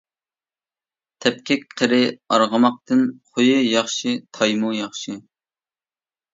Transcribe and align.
تەپكەك 1.25 1.67
قىرى 1.81 1.99
ئارغىماقتىن، 2.09 3.05
خۇيى 3.37 3.63
ياخشى 3.77 4.17
تايمۇ 4.41 4.75
ياخشى. 4.81 5.19